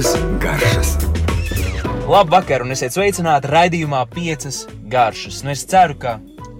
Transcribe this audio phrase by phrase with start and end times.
[0.00, 0.96] piecas garšas.
[2.08, 5.42] Labvakar, un esiet sveicināti raidījumā piecas garšas.
[5.44, 6.14] Nu, es ceru, ka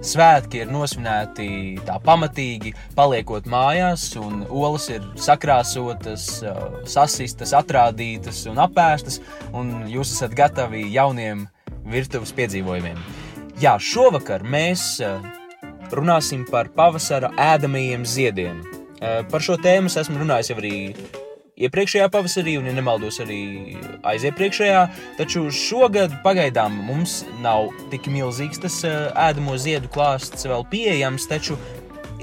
[0.04, 1.46] svētki ir nosvinēti
[1.86, 6.26] tā pamatīgi, paliekot mājās, un olas ir sakrāsotas,
[6.84, 9.22] sasistas, atrādītas un apēstas,
[9.56, 11.46] un jūs esat gatavi jauniem
[11.88, 13.00] virtuves piedzīvojumiem.
[13.62, 15.00] Jā, šovakar mēs
[15.96, 18.60] runāsim par pavasara ēdamajiem ziediem.
[19.00, 20.76] Par šo tēmu esmu runājis arī
[21.66, 23.40] iepriekšējā pavasarī, un, ja nemaldos, arī
[24.06, 24.84] aiziepriekšējā.
[25.20, 31.28] Taču šogad pagaidām mums nav tik milzīgs tas ēdamo ziedu klāsts vēl pieejams.
[31.30, 31.58] Taču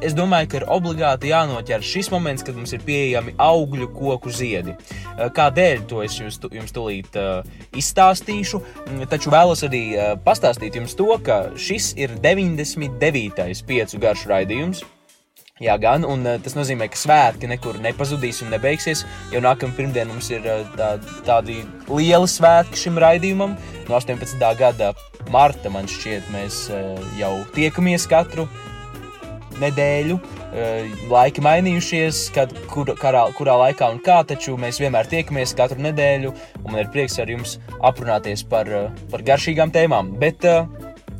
[0.01, 4.75] es domāju, ka ir obligāti jānoķer šis moments, kad mums ir pieejami augļu koku ziedi.
[5.17, 7.41] Kādēļ to es jums, jums tūlīt uh,
[7.77, 8.61] izstāstīšu,
[9.09, 13.65] taču vēlos arī uh, pastāstīt jums to, ka šis ir 99.
[13.67, 14.85] piecu garšu raidījums.
[15.57, 19.01] Jā, gan, un uh, tas nozīmē, ka svētki nekur nepazudīs un nebeigsies.
[19.33, 20.91] Jau nākamā pirmdiena mums ir uh, tā,
[21.25, 23.55] tādi lieli svētki šim raidījumam.
[23.87, 24.37] No 18.
[24.59, 24.91] gada
[25.33, 28.45] marta man šķiet, mēs uh, jau tiekamies katru
[29.57, 30.19] nedēļu.
[31.09, 36.31] Laiki mainījušies, kad, kur, karā, kurā laikā un kā, taču mēs vienmēr tiekamies katru nedēļu,
[36.61, 38.69] un man ir prieks ar jums aprunāties par,
[39.11, 40.13] par garšīgām tēmām.
[40.21, 40.45] Bet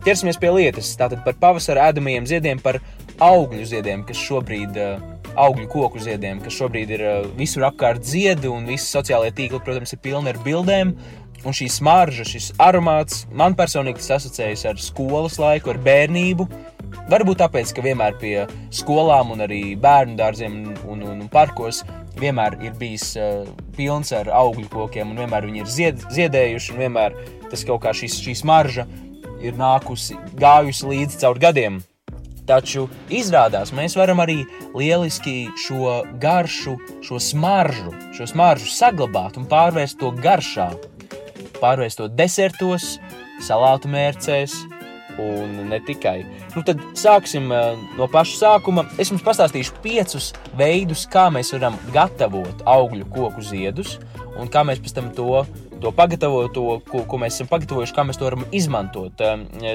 [0.06, 0.94] ķersimies pie lietas.
[1.00, 2.80] Tātad par pavasara ēdamajiem ziediem, par
[3.24, 5.00] augļu ziediem, kas šobrīd ir
[5.38, 7.06] augļu koku ziediem, kas šobrīd ir
[7.38, 10.96] visur apkārt ziedi, un visi sociālie tīkli, protams, ir pilni ar bildēm.
[11.46, 16.48] Un šī smarža, šis aromāts man personīgi tas asociējas ar skolas laiku, ar bērnību.
[17.12, 18.34] Varbūt tāpēc, ka vienmēr pie
[18.74, 20.58] skolām un arī bērnu dārziem
[20.88, 21.84] un, un, un parkos
[22.18, 23.46] vienmēr ir bijis uh,
[23.78, 27.20] pilns ar augļu kokiem, un vienmēr viņi ir zied, ziedējuši, un vienmēr
[27.52, 28.88] tas kaut kā šī smarža
[29.44, 31.80] ir nākusi, gājusi līdzi caur gadiem.
[32.48, 34.38] Taču izrādās, mēs varam arī
[34.72, 40.70] lieliski šo garšu, šo smaržu, šo smaržu saglabāt un pārvērst to garšā.
[41.60, 42.96] Pārvērst to desertos,
[43.44, 44.56] salātu mērcēs,
[45.20, 46.22] un ne tikai.
[46.56, 48.86] Nu, tad sāksim no paša sākuma.
[49.02, 53.98] Es jums pastāstīšu piecus veidus, kā mēs varam gatavot augļu koku ziedus
[54.38, 55.42] un kā mēs pēc tam to
[55.82, 59.22] to pagatavot, to, ko, ko mēs esam pagatavojuši, kā mēs to varam izmantot.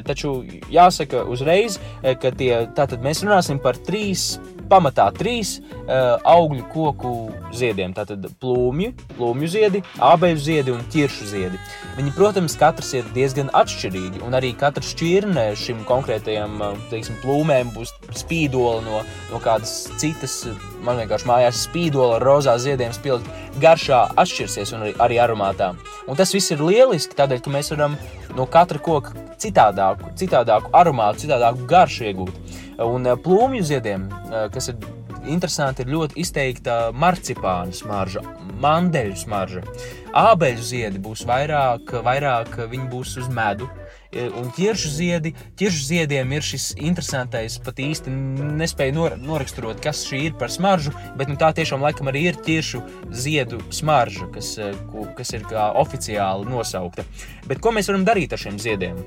[0.07, 0.35] Taču
[0.73, 4.35] jāsaka uzreiz, ka tie, tātad mēs runāsim par trīs
[4.73, 7.13] pamatā trīs uh, augļu koku
[7.57, 7.95] ziediem.
[7.97, 11.61] Tātad plūmju, plūmju ziedi, ābeļu ziedi un ķiršu ziedi.
[11.99, 17.93] Viņi, protams, katrs ir diezgan atšķirīgi, un arī katra šķirne šim konkrētajam teiksim, plūmēm būs
[18.23, 19.03] spīdola no,
[19.33, 20.43] no kādas citas.
[20.83, 23.29] Man vienkārši mājās spīdola ar rozā ziediem spilgt
[23.61, 25.73] garšā atšķirsies un arī, arī aromātā.
[26.09, 27.97] Un tas viss ir lieliski, tādēļ, ka mēs varam
[28.37, 32.59] no katra koka citādāku, citādāku aromātu, citādāku garšu iegūt.
[32.83, 34.79] Un eh, plūmju ziediem, eh, kas ir
[35.29, 38.25] interesanti, ir ļoti izteikta marcipāna smarža,
[38.63, 39.63] mandeļu smarža.
[40.19, 43.69] Ābeļu ziedi būs vairāk, vairāk viņi būs uz medu.
[44.13, 48.13] Eh, un ķiršu ziedi, ķiršu ziediem ir šis interesantais, pat īsti
[48.61, 52.41] nespēju nor, noraksturot, kas šī ir par smaržu, bet nu, tā tiešām laikam arī ir
[52.45, 52.83] ķiršu
[53.25, 54.59] ziedu smarža, kas,
[55.17, 57.07] kas ir kā oficiāli nosaukta.
[57.49, 59.01] Bet ko mēs varam darīt ar šiem ziediem?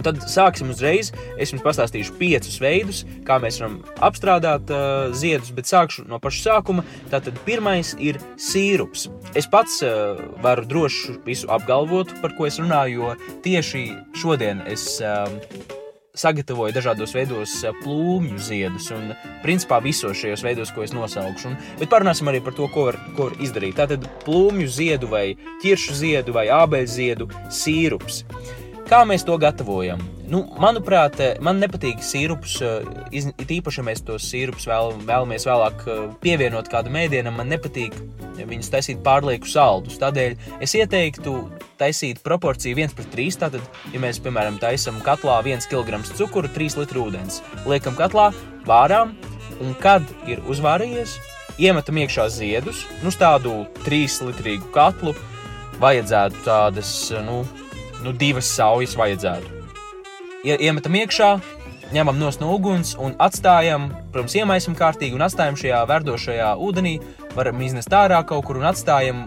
[0.00, 1.10] Un tad sāksim uzreiz.
[1.36, 6.40] Es jums pastāstīšu piecus veidus, kā mēs varam apstrādāt uh, ziedus, bet sākšu no paša
[6.46, 6.86] sākuma.
[7.12, 9.10] Tātad pirmais ir sīrups.
[9.36, 13.84] Es pats uh, varu droši visu apgalvot, par ko es runāju, jo tieši
[14.16, 14.94] šodien es.
[15.04, 15.28] Uh,
[16.20, 19.12] sagatavoju dažādos veidos uh, plūmju ziedus, un
[19.44, 21.52] principā visos šajos veidos, ko es nosaukšu.
[21.52, 23.76] Un, bet parunāsim arī par to, ko var, ko var izdarīt.
[23.78, 28.24] Tātad plūmju ziedu, vai ķiršu ziedu, vai ābeļu ziedu sīrups.
[28.90, 30.00] Kā mēs to gatavojam?
[30.26, 32.56] Nu, manuprāt, man nepatīk sīrups.
[33.14, 37.94] It īpaši, ja mēs tos sīrupus vēl, vēlamies vēlāk eh, pievienot kādam ēdienam, man nepatīk
[38.40, 40.00] viņus taisīt pārlieku saldus.
[40.02, 40.34] Tādēļ
[40.66, 41.36] es ieteiktu
[41.78, 43.38] taisīt proporciju 1 pret 3.
[43.44, 48.32] Tātad, ja mēs, piemēram, taisām katlā 1 kg cukuru, 3 litru ūdens, liekam katlā,
[48.66, 49.14] vārām,
[49.62, 51.14] un kad ir uzvārījies,
[51.62, 55.14] iemetam iekšā ziedus, nu, tādu 3 litrīgu katlu,
[55.78, 57.44] vajadzētu tādas, nu,
[58.04, 59.56] nu, divas saujas vajadzētu.
[60.46, 61.30] Ie, iemetam iekšā,
[61.92, 66.94] ņemam no uguns un atstājam, protams, iemaisam kārtīgi un atstājam šajā verdošajā ūdenī.
[67.34, 69.26] Varam iznest ārā kaut kur un atstājam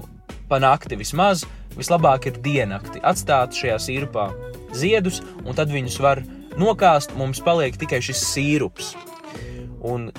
[0.50, 1.46] pa nakti vismaz.
[1.78, 4.28] Vislabāk ir diennakti atstāt šajā sīrupā
[4.78, 6.22] ziedus, un tad viņus var
[6.58, 7.16] nokāst.
[7.18, 8.94] Mums paliek tikai šis sīrups.
[9.84, 10.12] Un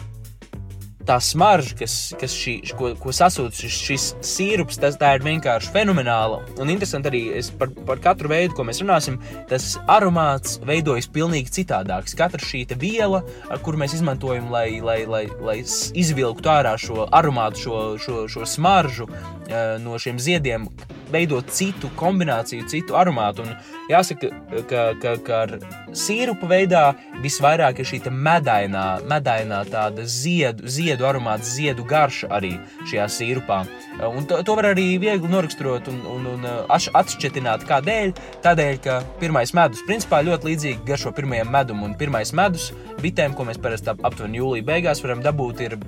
[1.06, 6.41] tā smarža, kas, kas šī, ko, ko sasūta šis, šis sīrups, tas ir vienkārši fenomenāli.
[6.62, 7.23] Un interesanti arī
[7.61, 9.19] par, par katru veidu, ko mēs runāsim,
[9.51, 12.17] tas aromāts veidojas pilnīgi citādāks.
[12.19, 13.23] Katra šī viela,
[13.62, 19.09] kuru mēs izmantojam, lai, lai, lai, lai izvilktu ārā šo aromātu, šo, šo, šo smaržu
[19.11, 20.69] eh, no šiem ziediem,
[21.15, 23.45] veidot citu kombināciju, citu aromātu.
[23.45, 24.31] Un jāsaka,
[24.71, 25.55] ka, ka, ka ar
[25.97, 26.85] sīrupu veidā
[27.25, 32.55] visvairāk ir šī medainā, medainā tāda ziedu, ziedu aromāta, ziedu garša arī
[32.91, 33.63] šajā sīrupā.
[34.11, 38.15] Un to, to var arī viegli noraksturot un, un, un atšķirt, kādēļ.
[38.45, 42.73] Tādēļ, ka pirmais medus principā ļoti līdzīgi garšo pirmajam medum, un pirmais medus
[43.03, 45.79] bitēm, ko mēs parasti aptuveni jūlijā beigās varam dabūt, ir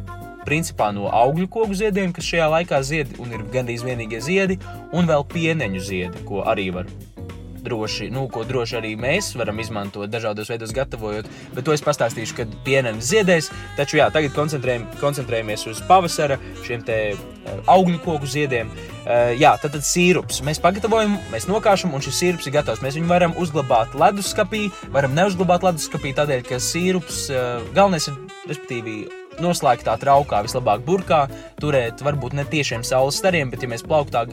[0.47, 4.61] principā no augļu koku ziediem, kas šajā laikā zied un ir gandrīz vienīgie ziedi,
[4.97, 6.91] un vēl pieneņu ziedi, ko arī var
[7.67, 11.27] droši, nu, ko droši arī mēs varam izmantot dažādos veidos, gatavojot.
[11.57, 13.51] Bet to es pastāstīšu, kad pienenes ziedēs.
[13.79, 18.71] Taču jā, tagad koncentrējam, koncentrējamies uz pavasara šiem te uh, augļu koku ziediem.
[18.71, 22.83] Uh, jā, tad, tad sīrups mēs pagatavojam, mēs nokāšam, un šis sīrups ir gatavs.
[22.87, 29.01] Mēs viņu varam uzglabāt leduskapī, varam neuzglabāt leduskapī, tādēļ, ka sīrups uh, galvenais ir, respektīvi,
[29.43, 31.27] noslēgtā traukā, vislabāk burkā,
[31.61, 34.27] turēt varbūt ne tiešiem saules stariem, bet ja mēs plauktā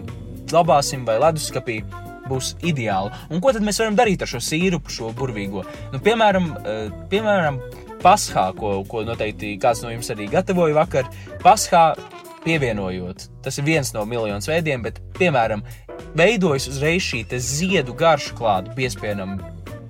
[0.52, 1.82] glabāsim vai leduskapī,
[2.30, 3.12] būs ideāli.
[3.34, 5.66] Un ko tad mēs varam darīt ar šo sīrupu, šo burvīgo?
[5.94, 7.60] Nu, piemēram, eh, piemēram
[8.04, 11.08] Paskā, ko, ko noteikti kāds no jums arī gatavoja vakar.
[11.40, 11.94] Paskā
[12.44, 15.64] pievienojot, tas ir viens no miljoniem veidiem, bet, piemēram,
[16.20, 19.38] veidojas uzreiz šī ziedu garša klāta, piespienam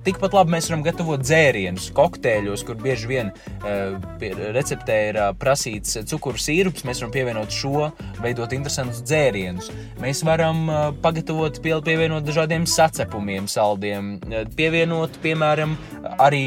[0.04, 3.94] Tikpat labi mēs varam gatavot dzērienus, kokteļos, kur bieži vien uh,
[4.52, 6.84] receptē ir uh, prasīts cukuru sīrups.
[6.84, 7.88] Mēs varam pievienot šo,
[8.20, 9.70] veidot interesantus dzērienus.
[10.02, 14.18] Mēs varam uh, pagatavot, pie, pievienot dažādiem sacepumiem, saldiem,
[14.58, 15.78] pievienot, piemēram,
[16.18, 16.46] arī.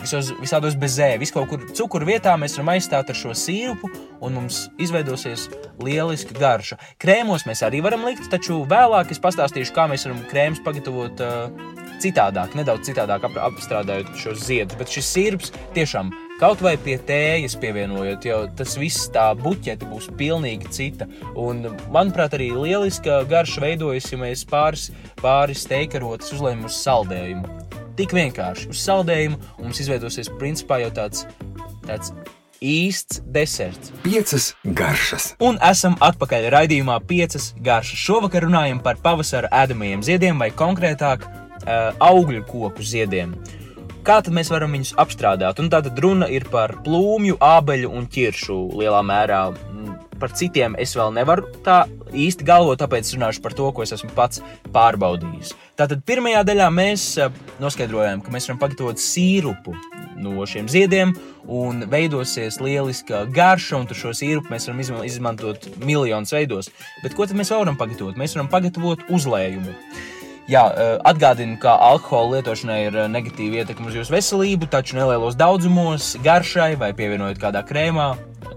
[0.00, 3.90] Visos, visādos bezē, visu kaut kur cukuru vietā mēs varam aizstāt ar šo sīrupu,
[4.24, 5.42] un mums izveidosies
[5.76, 6.78] lieliska garša.
[7.04, 11.79] Krēmos mēs arī varam likt, taču vēlāk es pastāstīšu, kā mēs varam krēmus pagatavot uh,
[12.02, 14.78] citādāk, nedaudz citādāk ap, apstrādājot šos ziedus.
[14.80, 20.10] Bet šis sirds tiešām kaut vai pie tējas pievienojot, jo tas viss tā buķete būs
[20.20, 21.08] pilnīgi cita.
[21.38, 24.88] Un, manuprāt, arī lieliska garša veidojas, ja mēs pāris,
[25.20, 27.56] pāris teikarotas uzliekam uz saldējumu.
[28.00, 31.26] Tik vienkārši uz saldējumu mums izveidosies principā jau tāds.
[31.86, 32.14] tāds
[32.60, 33.92] īsts deserts.
[34.04, 35.34] Piecas garšas.
[35.40, 38.00] Un esam atpakaļ raidījumā Piecas garšas.
[38.04, 41.24] Šovakar runājam par pavasara ēdamajiem ziediem, vai konkrētāk
[41.66, 43.34] augļu koku ziediem.
[44.00, 45.58] Kā tad mēs varam viņus apstrādāt?
[45.60, 49.42] Un tātad runa ir par plūmju, ābeļu un ķiršu lielā mērā.
[49.52, 51.82] Mm, par citiem es vēl nevaru tā
[52.16, 54.40] īsti galvot, tāpēc runāšu par to, ko es esmu pats
[54.72, 55.52] pārbaudījis.
[55.76, 57.06] Tātad pirmajā daļā mēs
[57.60, 59.76] noskaidrojām, ka mēs varam pagatavot sīrupu
[60.20, 61.12] no šiem ziediem,
[61.48, 66.72] un veidosies lieliska garša, un šo sīrupu mēs varam izmantot miljonus veidos.
[67.04, 68.16] Bet ko tad mēs varam pagatavot?
[68.20, 69.76] Mēs varam pagatavot uzlējumu.
[70.50, 70.64] Jā,
[71.06, 76.88] atgādinu, ka alkohola lietošanai ir negatīva ietekme uz jūsu veselību, taču nelielos daudzumos, garšai vai
[76.98, 78.08] pievienojot kādā krēmā,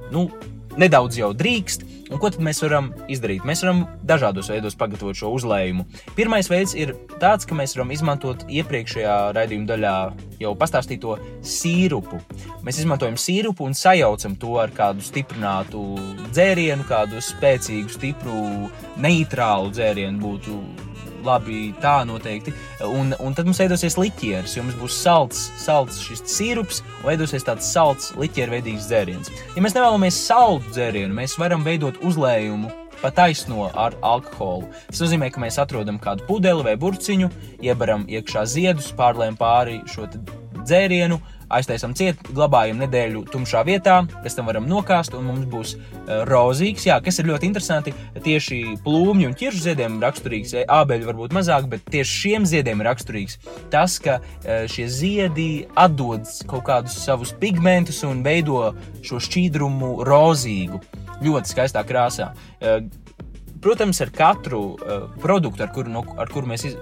[0.10, 0.24] nu,
[0.74, 1.86] nedaudz jau drīkst.
[2.10, 3.46] Un ko tad mēs varam izdarīt?
[3.46, 5.86] Mēs varam dažādos veidos pagatavot šo uzlējumu.
[6.18, 9.94] Pirmais veids ir tāds, ka mēs varam izmantot iepriekšējā raidījuma daļā
[10.42, 12.24] jau pastāstīto sīrupu.
[12.66, 15.84] Mēs izmantojam sīrupu un sajaucam to ar kādu stiprinātu
[16.32, 18.42] dzērienu, kādu spēcīgu, stipru,
[19.02, 20.58] neitrālu dzērienu būtu
[21.26, 22.54] labi, tā noteikti.
[22.88, 27.48] Un, un tad mums veidosies liķieris, jo mums būs salds, salds šis sīrups un veidosies
[27.48, 29.34] tāds salds, liķierveidīgs dzēriens.
[29.56, 32.72] Ja mēs nevēlamies saldu dzērienu, mēs varam veidot uzlējumu
[33.04, 34.70] pa taisno ar alkoholu.
[34.88, 37.28] Tas nozīmē, ka mēs atrodam kādu pudeli vai burciņu,
[37.66, 40.08] iebaram iekšā ziedus, pārlējam pāri šo
[40.64, 41.20] dzērienu,
[41.58, 46.88] aiztaisām ciet, glabājam nedēļu tumšā vietā, pēc tam varam nokāst, un mums būs uh, rozīgs.
[46.90, 47.94] Jā, kas ir ļoti interesanti,
[48.26, 53.40] tieši plūmju un ķiršu ziediem raksturīgs, ābeļu varbūt mazāk, bet tieši šiem ziediem ir raksturīgs
[53.74, 58.74] tas, ka uh, šie ziedi atdod kaut kādus savus pigmentus un veido
[59.06, 60.82] šo šķīdrumu rozīgu.
[61.24, 62.34] Ļoti skaistā krāsā.
[63.64, 66.74] Protams, ar katru uh, produktu, ar kuru, no, ar kuru mēs iz,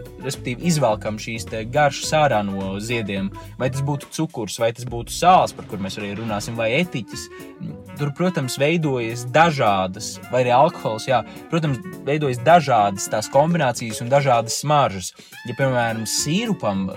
[0.72, 5.68] izvelkam šīs garšas ārā no ziediem, vai tas būtu cukurs, vai tas būtu sāls, par
[5.70, 7.28] kuriem mēs arī runāsim, vai etiķis,
[8.00, 11.22] tur, protams, veidojas dažādas, vai arī alkohols, jā,
[11.54, 15.14] protams, veidojas dažādas tās kombinācijas un dažādas smaržas.
[15.46, 16.88] Ja, piemēram, sīrupam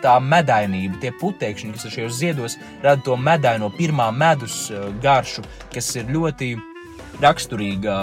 [0.00, 5.44] tā medainība, tie putekļi, kas ir šajos ziedos, rada to medaino pirmā medus uh, garšu,
[5.74, 6.54] kas ir ļoti
[7.22, 7.94] raksturīga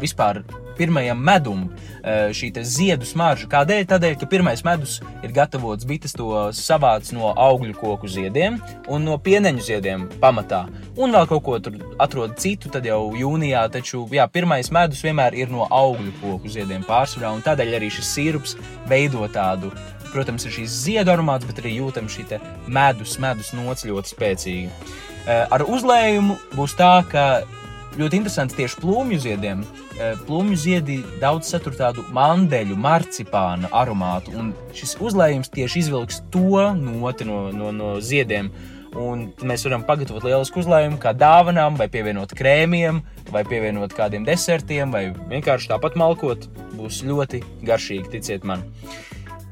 [0.00, 0.42] vispār
[0.76, 1.66] pirmajam medum
[2.36, 3.48] šī ziedu smarža.
[3.50, 3.86] Kādēļ?
[3.90, 8.60] Tādēļ, ka pirmais medus ir gatavots, bites to savāc no augļu koku ziediem
[8.92, 10.66] un no pieneņu ziediem pamatā.
[11.00, 15.36] Un vēl kaut ko tur atrod citu, tad jau jūnijā, taču jā, pirmais medus vienmēr
[15.36, 18.56] ir no augļu koku ziediem pārsvarā, un tādēļ arī šis sirups
[18.88, 19.72] veido tādu
[20.12, 22.38] protams, ir šīs ziedu aromāts, bet arī jūtam šī
[22.72, 24.70] medus, medus nots ļoti spēcīga.
[25.26, 27.24] Ar uzlējumu būs tā, ka
[27.96, 29.64] ļoti interesants tieši plūmju ziediem.
[30.26, 37.28] Plūmju ziedi daudz satur tādu mandeļu, marcipāna aromātu, un šis uzlējums tieši izvilks to noti
[37.28, 38.52] no, no, no ziediem.
[38.96, 44.94] Un mēs varam pagatavot lielisku uzlējumu, kā dāvanām, vai pievienot krēmiem, vai pievienot kādiem desertiem,
[44.94, 46.46] vai vienkārši tāpat malkot.
[46.78, 48.64] Būs ļoti garšīgi, ticiet man.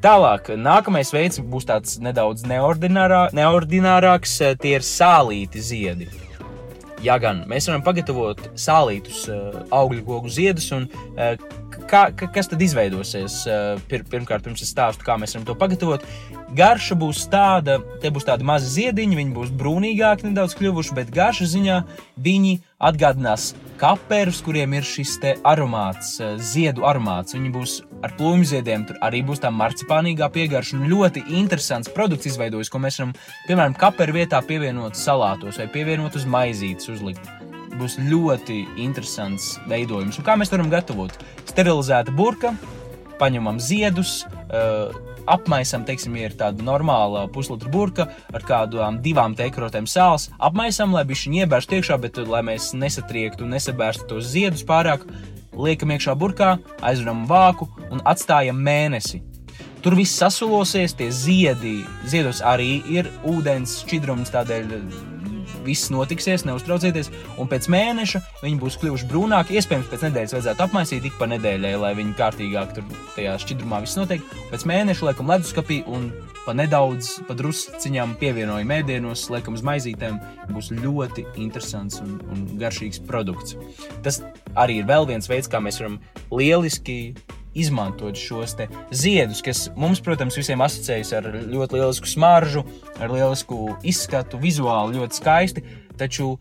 [0.05, 4.37] Tālāk, nākamais veids būs tāds nedaudz neordinārā, neordinārāks.
[4.61, 6.09] Tie ir sālīti ziedi.
[7.05, 10.87] Ja gan mēs varam pagatavot sālītus uh, augļu gogu ziedus, un
[11.85, 13.41] uh, kā, kas tad izveidosies?
[13.47, 16.05] Uh, pir, pirmkārt, pirms es stāstu, kā mēs varam to pagatavot.
[16.55, 21.49] Garša būs tāda, te būs tādi mazi ziediņi, viņi būs brūnīgāki nedaudz kļuvuši, bet garša
[21.51, 21.79] ziņā
[22.25, 27.35] viņi atgādinās kaperus, kuriem ir šis aromāts, eh, ziedu aromāts.
[27.35, 32.27] Viņi būs ar plūmu ziediem, tur arī būs tā marcipānīgā piegarša un ļoti interesants produkts
[32.27, 33.13] izveidojis, ko mēs varam,
[33.47, 37.44] piemēram, kaperu vietā pievienot salātos vai pievienot uz maizītes uzlikt.
[37.75, 40.19] Būs ļoti interesants veidojums.
[40.19, 41.11] Un kā mēs varam gatavot?
[41.49, 42.53] Sterilizēta burka,
[43.19, 44.95] paņemam ziedus, uh,
[45.27, 50.29] apmaisam, teiksim, ir tāda normāla puslitra burka ar kādām divām tekrotēm sāls.
[50.39, 55.05] Apmaisam, lai viņš iebērst iekšā, bet lai mēs nesatriektu un nesabērstu tos ziedus pārāk,
[55.55, 59.23] liekam iekšā burkā, aizveram vāku un atstājam mēnesi.
[59.85, 65.14] Tur viss sasulosies, tie ziedi, ziedos arī ir ūdens šķidrums, tādēļ
[65.65, 67.11] viss notiksies, neuztraucieties.
[67.41, 69.57] Un pēc mēneša viņi būs kļuvuši brūnāki.
[69.59, 73.99] Iespējams, pēc nedēļas vajadzētu apmaisīt ik pa nedēļai, lai viņi kārtīgāk tur tajā šķidrumā viss
[73.99, 74.23] notiek.
[74.51, 76.09] Pēc mēneša liekam leduskapī un
[76.45, 80.19] pa nedaudz, pa drusciņām pievienojam ēdienos, liekam uz maizītēm.
[80.53, 83.57] Būs ļoti interesants un, un garšīgs produkts.
[84.05, 84.21] Tas
[84.53, 85.97] arī ir vēl viens veids, kā mēs varam
[86.29, 87.15] lieliski
[87.55, 88.57] izmantot šos
[88.91, 92.65] ziedus, kas mums, protams, visiem asociējas ar ļoti lielisku smaržu,
[92.99, 95.65] ar lielisku izskatu, vizuāli ļoti skaisti.
[95.95, 96.35] Taču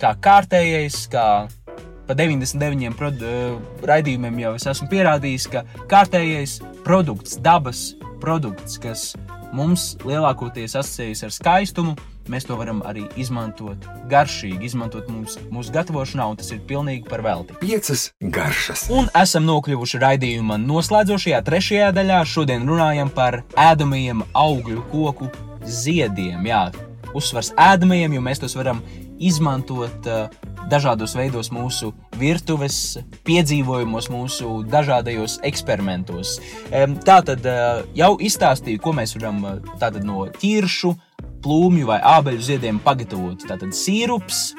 [0.00, 1.26] kā kārtējais, kā
[2.10, 7.90] pa 99 prod, uh, raidījumiem jau es esmu pierādījis, ka kārtējais produkts, dabas
[8.20, 9.12] produkts, kas
[9.56, 11.94] mums lielākoties asociējas ar skaistumu,
[12.30, 17.24] mēs to varam arī izmantot garšīgi, izmantot mums, mūsu gatavošanā, un tas ir pilnīgi par
[17.26, 17.56] velti.
[17.62, 18.86] Piecas garšas.
[18.94, 22.22] Un esam nokļuvuši raidījuma noslēdzošajā trešajā daļā.
[22.30, 25.30] Šodien runājam par ēdamajiem augļu koku
[25.66, 26.46] ziediem.
[26.46, 26.68] Jā,
[27.16, 28.82] uzsvars ēdamajiem, jo mēs tos varam
[29.20, 30.30] izmantot uh,
[30.70, 36.38] dažādos veidos mūsu virtuves piedzīvojumos, mūsu dažādajos eksperimentos.
[36.70, 40.94] Um, tā tad uh, jau izstāstīju, ko mēs varam uh, no ķiršu,
[41.44, 43.44] plūmju vai ābeļu ziediem pagatavot.
[43.48, 44.50] Tātad sīrups,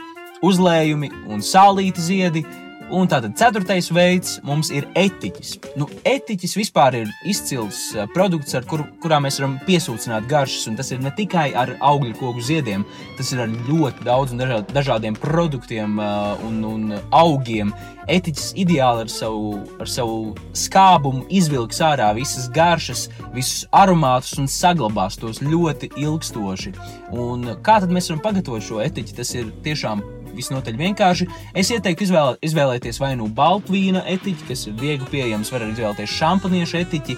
[0.45, 2.45] uzlējumi un sālīti ziedi.
[2.91, 5.53] Un tātad ceturtais veids mums ir etiķis.
[5.79, 10.67] Nu, etiķis vispār ir izcils eh, produkts, ar kur, kurā mēs varam piesūcināt garšas.
[10.67, 12.83] Un tas ir ne tikai ar augļu koku ziediem,
[13.15, 14.43] tas ir ar ļoti daudziem
[14.75, 17.71] dažādiem produktiem eh, un, un augiem.
[18.11, 25.15] Etiķis ideāli ar savu, ar savu skābumu izvilks ārā visas garšas, visus aromātus un saglabās
[25.21, 26.75] tos ļoti ilgstoši.
[27.15, 29.15] Un kā tad mēs varam pagatavot šo etiķi?
[29.21, 30.03] Tas ir tiešām
[30.35, 31.27] visnotaļ vienkārši.
[31.57, 36.17] Es ieteiktu izvēlē, izvēlēties vai nu baltvīna etiķi, kas ir viegli pieejams, var arī izvēlēties
[36.17, 37.17] šampaniešu etiķi.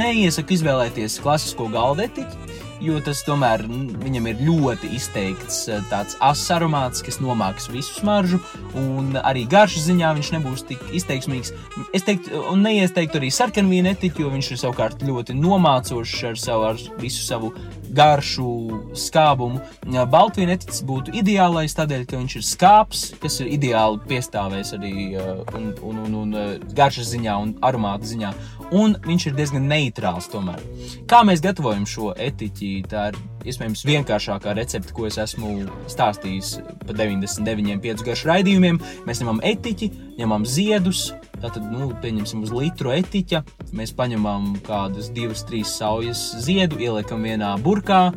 [0.00, 3.62] Neiesaku izvēlēties klasisko galda etiķi jo tas tomēr
[4.00, 8.40] viņam ir ļoti izteikts eh, tāds asins aromāts, kas nomāks visu smaržu,
[8.78, 11.52] un arī garšas ziņā viņš nebūs tik izteiksmīgs.
[11.96, 16.66] Es teiktu, un neieteiktu arī sarkanvīnu etiķu, jo viņš ir savukārt ļoti nomācošs ar, savu,
[16.72, 17.52] ar visu savu
[17.96, 18.50] garšu,
[18.98, 19.60] skābumu.
[20.10, 25.32] Baltvīna etiķis būtu ideālais tādēļ, ka viņš ir skāps, kas ir ideāli piestāvēs arī eh,
[25.58, 28.32] un, un, un, un eh, garšas ziņā un aromāta ziņā
[28.76, 30.62] un viņš ir diezgan neitrāls tomēr.
[31.10, 32.72] Kā mēs gatavojam šo etiķi?
[32.90, 33.18] Tā ir
[33.48, 36.52] iespējams vienkāršākā recepte, ko es esmu stāstījis
[36.86, 38.80] pa 99 piecu garšu raidījumiem.
[39.08, 43.42] Mēs ņemam etiķi, ņemam ziedus, tātad, nu, pieņemsim uz litru etiķa,
[43.76, 48.08] mēs paņemam kādas divas, trīs saujas ziedu, ieliekam vienā burkā,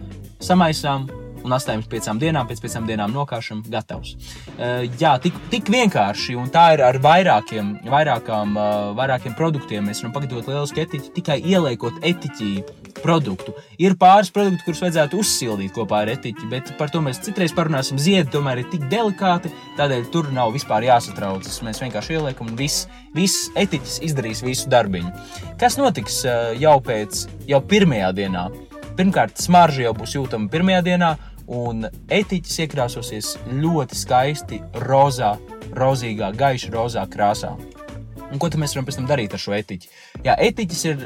[0.43, 1.07] samaisām,
[1.43, 4.15] un atstājums piecām dienām, pēc piecām dienām nokāšam, gatavs.
[4.53, 9.87] Uh, jā, tik, tik vienkārši, un tā ir ar vairākiem, vairākām, uh, vairākiem produktiem.
[9.89, 12.51] Mēs varam pagatavot lielisku etiķi tikai ieliekot etiķī
[13.03, 13.53] produktu.
[13.81, 17.99] Ir pāris produktu, kurus vajadzētu uzsildīt kopā ar etiķi, bet par to mēs citreiz parunāsim.
[18.01, 21.61] Ziedi tomēr ir tik delikāti, tādēļ tur nav vispār jāsatraucas.
[21.67, 25.11] Mēs vienkārši ieliekam un viss, viss etiķis izdarīs visu darbiņu.
[25.61, 28.47] Kas notiks uh, jau pēc, jau pirmajā dienā?
[28.97, 31.13] Pirmkārt, smarža jau būs jūtama pirmajā dienā,
[31.51, 35.35] un etiķis iekrāsosies ļoti skaisti rozā,
[35.75, 37.55] rozīgā, gaiša rozā krāsā.
[38.33, 39.89] Un ko mēs varam pēc tam darīt ar šo etiķi?
[40.25, 41.03] Jā, etiķis ir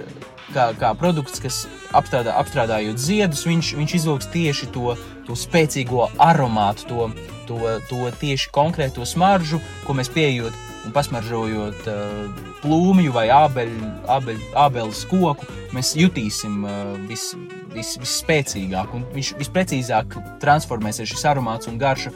[0.55, 1.65] kā, kā produkts, kas
[1.97, 4.95] apstrādā, apstrādājot ziedus, viņš, viņš izvilks tieši to,
[5.27, 7.09] to spēcīgo aromātu, to,
[7.49, 10.55] to, to tieši konkrēto smaržu, ko mēs pieejot
[10.87, 17.33] un pasmaržojot uh, plūmju vai ābeļu, ābeļu, ābeles koku, mēs jutīsim uh, vis,
[17.75, 22.13] vis, visspēcīgāk viņš visprecīzāk transformēsies šis aromāts un garša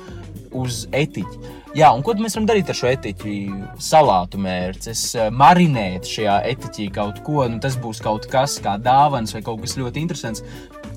[0.57, 1.55] uz etiķi.
[1.77, 3.35] Jā, un ko mēs varam darīt ar šo etiķi?
[3.81, 7.45] Salātu mērķis, marinēt šajā etiķī kaut ko.
[7.51, 10.43] Nu, tas būs kaut kas kā dāvāns vai kaut kas ļoti interesants.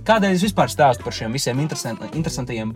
[0.05, 2.75] Kādēļ es vispār stāstu par šiem visiem interesantajiem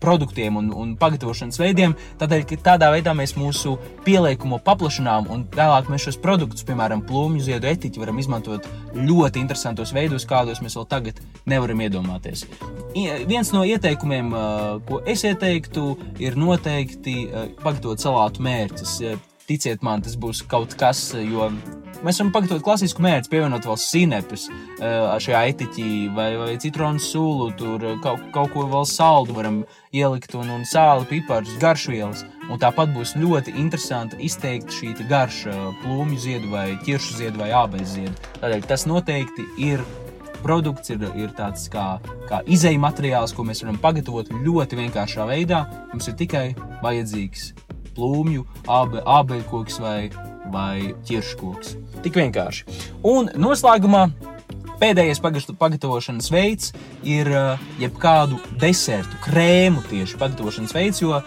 [0.00, 1.94] produktiem un, un pagatavošanas veidiem.
[2.20, 3.76] Tādēļ, ka tādā veidā mēs mūsu
[4.06, 9.94] pieliekumu paplašinām un vēlāk mēs šos produktus, piemēram, plūmju ziedu etiķi, varam izmantot ļoti interesantos
[9.96, 12.46] veidos, kādos mēs vēl tagad nevaram iedomāties.
[13.28, 14.32] Viens no ieteikumiem,
[14.88, 15.88] ko es ieteiktu,
[16.22, 17.26] ir noteikti
[17.62, 19.00] pagatavot salātu mērķis.
[19.46, 21.50] Ticiet man, tas būs kaut kas, jo
[22.04, 24.44] Mēs varam pagatavot klasisku mērķi, pievienot vēl sinepes
[24.78, 29.62] šajā etiķī, vai, vai citronu sulu, tur kaut, kaut ko vēl saldu varam
[29.96, 32.26] ielikt, un, un sāli, pipars, garšvielas.
[32.46, 37.88] Un tāpat būs ļoti interesanti izteikt šī garša plūmju ziedu, vai ķiršu ziedu, vai ābeļu
[37.96, 38.16] ziedu.
[38.42, 39.82] Tādēļ tas noteikti ir
[40.44, 41.96] produkts ir, ir tāds kā,
[42.28, 45.64] kā izēja materiāls, ko mēs varam pagatavot ļoti vienkāršā veidā.
[45.94, 46.50] Mums ir tikai
[46.84, 47.54] vajadzīgs
[47.96, 49.98] plūmju, abe, ābeļkoks vai
[50.52, 51.74] vai ķirškoks.
[52.04, 52.66] Tik vienkārši.
[53.06, 54.06] Un noslēgumā
[54.80, 56.72] pēdējais pagatavošanas veids
[57.06, 61.24] ir uh, jebkādu desertu, krēmu tieši pagatavošanas veids, jo uh,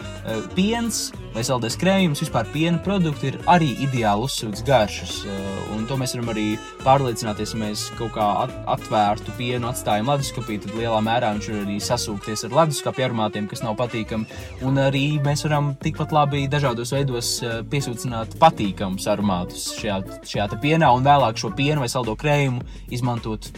[0.56, 5.14] piens vai saldais krējums, vispār piena produkti ir arī ideāli uzsūkts garšas.
[5.26, 6.46] Uh, un to mēs varam arī
[6.86, 8.28] pārliecināties, ja mēs kaut kā
[8.74, 13.64] atvērtu pienu atstājam leduskapī, tad lielā mērā viņš var arī sasūkties ar leduskapī aromātiem, kas
[13.66, 14.40] nav patīkami.
[14.68, 17.36] Un arī mēs varam tikpat labi dažādos veidos
[17.72, 23.52] piesūcināt patīkamus aromātus šajā, šajā pienā un vēlāk šo pienu vai saldo krējumu izmantot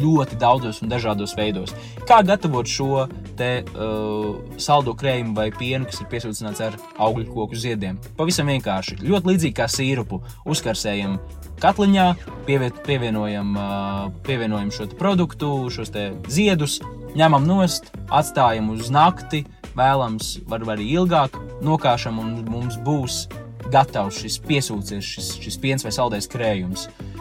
[0.00, 1.74] ļoti daudzos un dažādos veidos.
[2.08, 3.06] Kā gatavot šo
[3.38, 8.00] te, uh, saldo krējumu vai pienu, kas ir piesūcināts ar augļu koku ziediem?
[8.18, 9.00] Pavisam vienkārši.
[9.04, 10.20] Ļoti līdzīgi kā sīrupu.
[10.48, 11.18] Uzkarsējam
[11.62, 12.06] katliņā,
[12.48, 15.92] pieviet, pievienojam, uh, pievienojam šo produktu, šos
[16.32, 16.80] ziedus,
[17.16, 19.44] ņemam nost, atstājam uz nakti,
[19.76, 23.26] vēlams, var arī ilgāk, nokāšam un mums būs
[23.72, 26.86] gatavs šis piesūcies, šis, šis piens vai saldais krējums.
[26.88, 27.15] Um,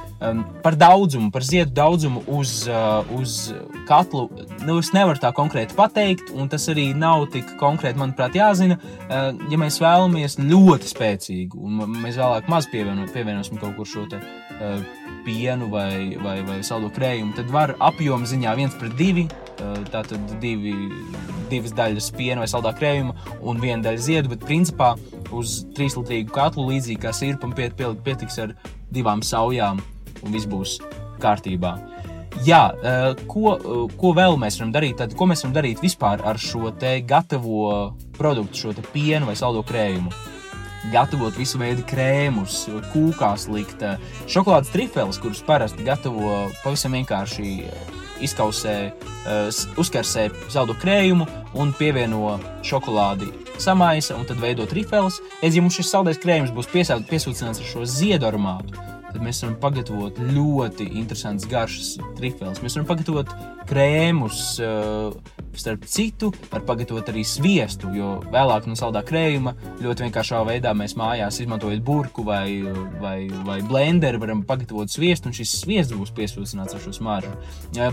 [0.63, 3.53] par daudzumu, par ziedu daudzumu uz, uh, uz
[3.87, 4.29] katlu
[4.63, 8.77] nu, es nevaru tā konkrēti pateikt, un tas arī nav tik konkrēti, manuprāt, jāzina.
[9.05, 14.05] Uh, ja mēs vēlamies ļoti spēcīgu, un mēs vēlāk maz pievienot, pievienosim kaut kur šo
[14.11, 14.21] te,
[14.55, 14.79] uh,
[15.25, 19.27] pienu vai, vai, vai saldo krējumu, tad var apjoma ziņā viens pret divi.
[19.55, 20.73] Tātad divi,
[21.47, 24.91] divas daļas piena vai saldā krējuma un viena daļa ziedu, bet principā
[25.31, 28.51] uz trīslitrīgu katlu līdzīgi kā sirpam piet, pietiks ar
[28.93, 29.79] divām saujām
[30.25, 30.79] un viss būs
[31.21, 31.75] kārtībā.
[32.43, 34.97] Jā, eh, ko, eh, ko vēl mēs varam darīt?
[34.99, 36.73] Tad, ko mēs varam darīt vispār ar šo
[37.07, 40.11] gatavo produktu, šo pienu vai saldo krējumu?
[40.91, 47.71] Gatavot visu veidu krēmus, kūkās likt eh, šokolādes trifeles, kurus parasti gatavo pavisam vienkārši
[48.21, 48.93] izkausē,
[49.75, 55.19] uzkarsē saldo krējumu un pievieno šokolādi samaisa un tad veido trifeles.
[55.41, 58.79] Es, ja mums šis saldais krējums būs piesūcināts ar šo ziedu aromātu,
[59.15, 62.61] tad mēs varam pagatavot ļoti interesantas garšas trifels.
[62.63, 63.31] Mēs varam pagatavot
[63.69, 70.41] krēmus, uh, Starp citu, var pagatavot arī sviestu, jo vēlāk no saldā krējuma ļoti vienkāršā
[70.47, 72.47] veidā mēs mājās izmantojot burbuļu vai,
[72.99, 73.15] vai,
[73.47, 77.31] vai blenderu, varam pagatavot sviestu, un šis sviests būs piesūcināts ar šo smaržu.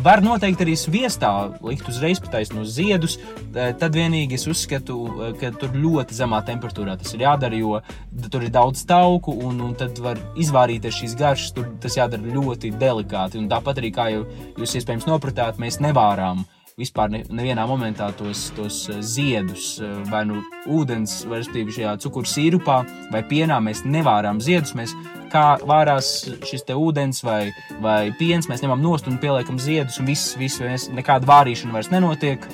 [0.03, 1.31] Var noteikti arī sviestā
[1.63, 3.19] likt uzreiz pataisnot ziedus,
[3.55, 4.99] tad vienīgi es uzskatu,
[5.41, 7.79] ka tur ļoti zemā temperatūrā tas ir jādara, jo
[8.27, 11.53] tur ir daudz tauku, un, un tad var izvairīties šīs garšas.
[11.57, 13.41] Tur tas jādara ļoti delikāti.
[13.41, 14.27] Un tāpat arī, kā jau
[14.59, 16.45] jūs iespējams nopratāt, mēs nevārām
[16.79, 20.41] vispār ne, nevienā momentā tos, tos eh, ziedus, eh, vai nu
[20.73, 22.79] ūdens, vai respektīvi šajā cukuru sīrupā
[23.13, 24.75] vai pienā mēs nevārām ziedus.
[24.79, 24.97] Mēs
[25.33, 26.11] kā vārās
[26.49, 27.53] šis ūdens vai,
[27.85, 31.93] vai piens, mēs ņemam nost un pieliekam ziedus, un viss, viss, viss nekāda vārīšana vairs
[31.93, 32.51] nenotiek.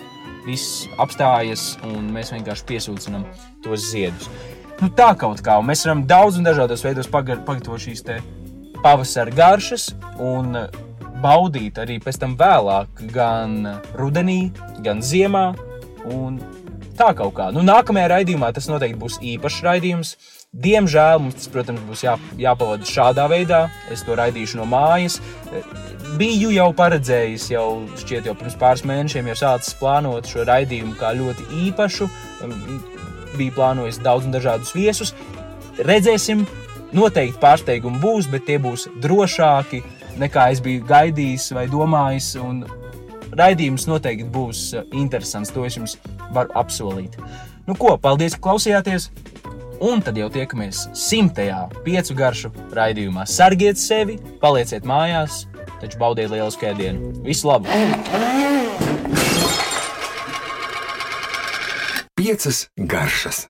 [0.49, 3.27] Viss apstājas, un mēs vienkārši piesūcinām
[3.66, 4.31] tos ziedus.
[4.79, 8.07] Nu, tā kaut kā, un mēs varam daudz un dažādos veidos pagatavot šīs
[8.83, 9.91] pavasara garšas,
[10.23, 10.55] un
[11.23, 13.61] baudīt arī pēc tam vēlāk, gan
[13.99, 14.49] rudenī,
[14.85, 15.51] gan ziemā.
[16.99, 17.53] Tā kaut kā.
[17.55, 20.17] Nu, nākamajā raidījumā tas noteikti būs īpašs raidījums.
[20.49, 23.61] Diemžēl mums tas, protams, būs jā, jāpavada šādā veidā.
[23.93, 25.21] Es to raidīšu no mājas.
[26.19, 27.67] Biju jau paredzējis, jau
[28.01, 32.09] šķiet, jau pirms pāris mēnešiem, jau sācis plānot šo raidījumu kā ļoti īpašu.
[33.37, 35.14] Biju plānojis daudz un dažādus viesus.
[35.79, 36.47] Redzēsim,
[36.96, 39.83] noteikti pārsteigumi būs, bet tie būs drošāki
[40.18, 42.35] nekā es biju gaidījis vai domājis.
[43.38, 44.62] Raidījums noteikti būs
[44.96, 45.53] interesants.
[45.55, 45.98] To es jums
[46.35, 47.18] varu apsolīt.
[47.68, 49.11] Nu, ko, paldies, ka klausījāties!
[49.85, 53.29] Un tad jau tiekamies simtajā piecu garšu raidījumā.
[53.31, 55.44] Sargiet sevi, palieciet mājās,
[55.79, 57.12] taču baudiet lielu skēdienu.
[57.22, 57.70] Visu labu!
[62.18, 63.44] Piecas garšas.